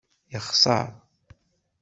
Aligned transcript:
Yexṣer. 0.33 0.87